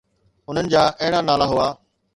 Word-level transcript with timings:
انهن 0.49 0.67
جا 0.73 0.83
اهڙا 1.01 1.21
نالا 1.29 1.47
هئا. 1.53 1.67